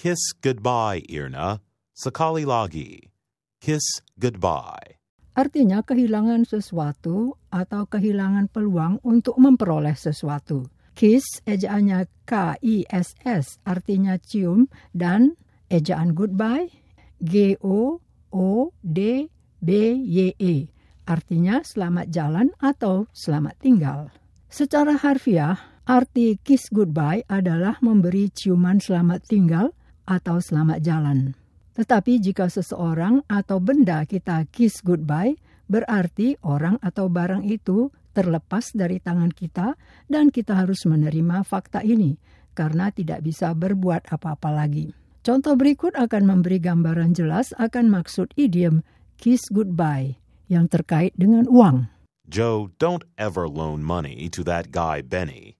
Kiss 0.00 0.32
goodbye, 0.40 1.04
Irna. 1.12 1.60
Sekali 1.92 2.48
lagi. 2.48 3.04
Kiss 3.60 4.00
goodbye. 4.16 4.96
Artinya 5.36 5.84
kehilangan 5.84 6.48
sesuatu 6.48 7.36
atau 7.52 7.84
kehilangan 7.84 8.48
peluang 8.48 9.04
untuk 9.04 9.36
memperoleh 9.36 9.92
sesuatu. 9.92 10.72
Kiss 10.96 11.44
ejaannya 11.44 12.08
K-I-S-S 12.24 13.60
artinya 13.68 14.16
cium 14.16 14.72
dan 14.96 15.36
ejaan 15.68 16.16
goodbye 16.16 16.72
G-O-O-D-B-Y-E 17.20 18.00
artinya 21.04 21.60
selamat 21.60 22.06
jalan 22.08 22.48
atau 22.56 23.04
selamat 23.12 23.54
tinggal. 23.60 24.08
Secara 24.48 24.96
harfiah, 24.96 25.60
arti 25.84 26.40
kiss 26.40 26.72
goodbye 26.72 27.20
adalah 27.28 27.76
memberi 27.84 28.32
ciuman 28.32 28.80
selamat 28.80 29.28
tinggal 29.28 29.76
atau 30.10 30.42
selamat 30.42 30.82
jalan. 30.82 31.38
Tetapi 31.78 32.18
jika 32.18 32.50
seseorang 32.50 33.22
atau 33.30 33.62
benda 33.62 34.02
kita 34.02 34.42
kiss 34.50 34.82
goodbye, 34.82 35.38
berarti 35.70 36.34
orang 36.42 36.82
atau 36.82 37.06
barang 37.06 37.46
itu 37.46 37.94
terlepas 38.10 38.74
dari 38.74 38.98
tangan 38.98 39.30
kita 39.30 39.78
dan 40.10 40.34
kita 40.34 40.58
harus 40.58 40.82
menerima 40.82 41.46
fakta 41.46 41.86
ini 41.86 42.18
karena 42.58 42.90
tidak 42.90 43.22
bisa 43.22 43.54
berbuat 43.54 44.10
apa-apa 44.10 44.50
lagi. 44.50 44.90
Contoh 45.22 45.54
berikut 45.54 45.94
akan 45.94 46.26
memberi 46.26 46.58
gambaran 46.58 47.14
jelas 47.14 47.54
akan 47.54 47.86
maksud 47.86 48.34
idiom 48.34 48.82
kiss 49.14 49.46
goodbye 49.46 50.18
yang 50.50 50.66
terkait 50.66 51.14
dengan 51.14 51.46
uang. 51.46 51.86
Joe, 52.26 52.74
don't 52.82 53.06
ever 53.14 53.46
loan 53.46 53.86
money 53.86 54.26
to 54.34 54.42
that 54.42 54.74
guy 54.74 55.02
Benny. 55.02 55.54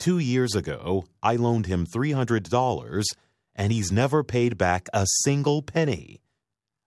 Two 0.00 0.18
years 0.18 0.56
ago, 0.56 1.04
I 1.24 1.36
loaned 1.36 1.64
him 1.66 1.86
$300 1.88 2.48
and 3.54 3.70
he's 3.72 3.94
never 3.94 4.22
paid 4.22 4.58
back 4.58 4.90
a 4.92 5.06
single 5.22 5.62
penny. 5.62 6.20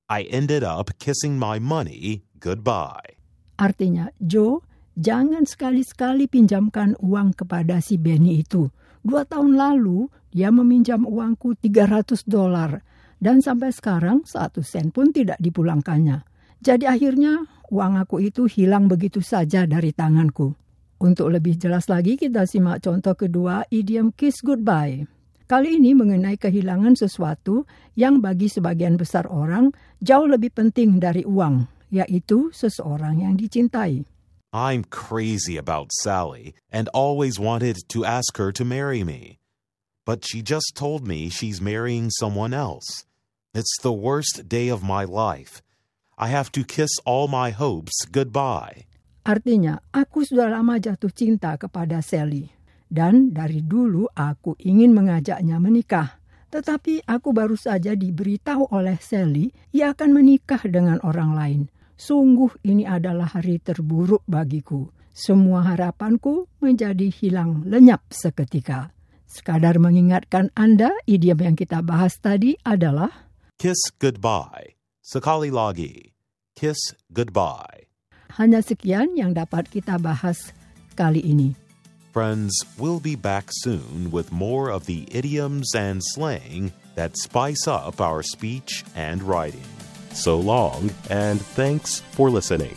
I 0.08 0.24
ended 0.32 0.64
up 0.64 0.96
kissing 1.00 1.36
my 1.36 1.60
money 1.60 2.24
goodbye. 2.40 3.20
Artinya, 3.60 4.14
Joe, 4.22 4.64
jangan 4.96 5.44
sekali-sekali 5.44 6.32
pinjamkan 6.32 6.96
uang 7.02 7.36
kepada 7.36 7.82
si 7.84 8.00
Benny 8.00 8.40
itu. 8.40 8.72
Dua 9.04 9.28
tahun 9.28 9.60
lalu, 9.60 10.08
dia 10.32 10.54
meminjam 10.54 11.04
uangku 11.04 11.60
300 11.60 12.24
dolar. 12.24 12.86
Dan 13.18 13.42
sampai 13.42 13.74
sekarang, 13.74 14.24
satu 14.24 14.62
sen 14.62 14.94
pun 14.94 15.10
tidak 15.10 15.42
dipulangkannya. 15.42 16.22
Jadi 16.62 16.86
akhirnya, 16.86 17.44
uang 17.74 17.98
aku 17.98 18.22
itu 18.22 18.46
hilang 18.46 18.86
begitu 18.86 19.20
saja 19.20 19.66
dari 19.66 19.90
tanganku. 19.92 20.54
Untuk 20.98 21.30
lebih 21.30 21.58
jelas 21.58 21.90
lagi, 21.90 22.18
kita 22.18 22.46
simak 22.46 22.82
contoh 22.86 23.14
kedua 23.14 23.66
idiom 23.70 24.14
kiss 24.14 24.42
goodbye. 24.42 25.17
Kali 25.48 25.80
ini 25.80 25.96
mengenai 25.96 26.36
kehilangan 26.36 27.00
sesuatu 27.00 27.64
yang 27.96 28.20
bagi 28.20 28.52
sebagian 28.52 29.00
besar 29.00 29.32
orang 29.32 29.72
jauh 30.04 30.28
lebih 30.28 30.52
penting 30.52 31.00
dari 31.00 31.24
uang, 31.24 31.72
yaitu 31.88 32.52
seseorang 32.52 33.24
yang 33.24 33.40
dicintai. 33.40 34.04
I'm 34.52 34.84
crazy 34.92 35.56
about 35.56 35.96
Sally 36.04 36.52
and 36.68 36.92
always 36.92 37.40
wanted 37.40 37.80
to 37.96 38.04
ask 38.04 38.36
her 38.36 38.52
to 38.52 38.68
marry 38.68 39.08
me. 39.08 39.40
But 40.04 40.28
she 40.28 40.44
just 40.44 40.76
told 40.76 41.08
me 41.08 41.32
she's 41.32 41.64
marrying 41.64 42.12
someone 42.12 42.52
else. 42.52 43.08
It's 43.56 43.80
the 43.80 43.96
worst 43.96 44.52
day 44.52 44.68
of 44.68 44.84
my 44.84 45.08
life. 45.08 45.64
I 46.20 46.28
have 46.28 46.52
to 46.60 46.68
kiss 46.68 46.92
all 47.08 47.32
my 47.32 47.56
hopes 47.56 47.96
goodbye. 48.04 48.84
Artinya, 49.24 49.80
aku 49.96 50.28
sudah 50.28 50.52
lama 50.52 50.76
jatuh 50.76 51.12
cinta 51.16 51.56
kepada 51.56 52.04
Sally. 52.04 52.57
Dan 52.88 53.36
dari 53.36 53.60
dulu 53.60 54.08
aku 54.16 54.56
ingin 54.64 54.96
mengajaknya 54.96 55.60
menikah. 55.60 56.18
Tetapi 56.48 57.04
aku 57.04 57.36
baru 57.36 57.60
saja 57.60 57.92
diberitahu 57.92 58.72
oleh 58.72 58.96
Sally 59.04 59.52
ia 59.76 59.92
akan 59.92 60.16
menikah 60.16 60.64
dengan 60.64 61.04
orang 61.04 61.36
lain. 61.36 61.62
Sungguh 62.00 62.64
ini 62.64 62.88
adalah 62.88 63.36
hari 63.36 63.60
terburuk 63.60 64.24
bagiku. 64.24 64.88
Semua 65.12 65.66
harapanku 65.66 66.48
menjadi 66.64 67.10
hilang 67.10 67.66
lenyap 67.68 68.06
seketika. 68.14 68.94
Sekadar 69.28 69.76
mengingatkan 69.76 70.56
Anda, 70.56 70.94
idiom 71.04 71.42
yang 71.42 71.56
kita 71.60 71.84
bahas 71.84 72.16
tadi 72.22 72.56
adalah 72.64 73.28
Kiss 73.58 73.92
goodbye. 73.98 74.78
Sekali 75.02 75.50
lagi. 75.52 76.14
Kiss 76.54 76.94
goodbye. 77.10 77.90
Hanya 78.38 78.62
sekian 78.62 79.18
yang 79.18 79.34
dapat 79.34 79.66
kita 79.68 79.98
bahas 79.98 80.54
kali 80.94 81.20
ini. 81.26 81.67
Friends, 82.18 82.60
we'll 82.80 83.00
be 83.00 83.14
back 83.16 83.50
soon 83.52 84.10
with 84.10 84.32
more 84.32 84.72
of 84.72 84.88
the 84.88 85.08
idioms 85.12 85.76
and 85.76 86.04
slang 86.04 86.74
that 86.96 87.16
spice 87.16 87.68
up 87.68 88.02
our 88.02 88.24
speech 88.24 88.84
and 88.96 89.22
writing. 89.22 89.62
So 90.14 90.40
long, 90.40 90.90
and 91.12 91.40
thanks 91.40 92.00
for 92.14 92.32
listening. 92.32 92.76